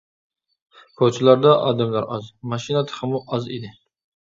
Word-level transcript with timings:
كوچىلاردا 1.01 1.51
ئادەملەر 1.67 2.09
ئاز، 2.15 2.33
ماشىنا 2.55 2.85
تېخىمۇ 2.91 3.23
ئاز 3.27 3.49
ئىدى. 3.57 3.75